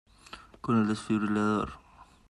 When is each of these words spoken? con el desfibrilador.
con 0.61 0.81
el 0.81 0.87
desfibrilador. 0.87 1.73